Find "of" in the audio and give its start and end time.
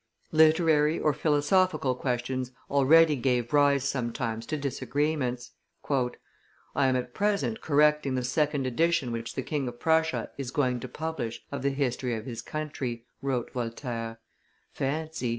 9.67-9.79, 11.51-11.61, 12.15-12.25